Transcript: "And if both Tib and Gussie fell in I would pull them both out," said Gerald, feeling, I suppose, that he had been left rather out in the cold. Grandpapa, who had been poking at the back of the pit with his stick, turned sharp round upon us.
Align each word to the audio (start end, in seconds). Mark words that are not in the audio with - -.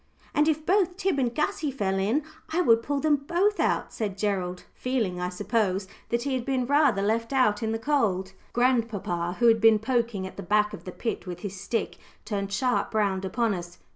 "And 0.33 0.47
if 0.47 0.65
both 0.65 0.97
Tib 0.97 1.19
and 1.19 1.31
Gussie 1.35 1.69
fell 1.69 1.99
in 1.99 2.23
I 2.49 2.59
would 2.59 2.81
pull 2.81 2.99
them 2.99 3.17
both 3.17 3.59
out," 3.59 3.93
said 3.93 4.17
Gerald, 4.17 4.63
feeling, 4.73 5.21
I 5.21 5.29
suppose, 5.29 5.87
that 6.09 6.23
he 6.23 6.33
had 6.33 6.43
been 6.43 6.61
left 6.61 6.69
rather 6.71 7.11
out 7.35 7.61
in 7.61 7.71
the 7.71 7.77
cold. 7.77 8.33
Grandpapa, 8.51 9.37
who 9.39 9.45
had 9.47 9.61
been 9.61 9.77
poking 9.77 10.25
at 10.25 10.37
the 10.37 10.41
back 10.41 10.73
of 10.73 10.85
the 10.85 10.91
pit 10.91 11.27
with 11.27 11.41
his 11.41 11.61
stick, 11.61 11.99
turned 12.25 12.51
sharp 12.51 12.95
round 12.95 13.23
upon 13.25 13.53
us. 13.53 13.77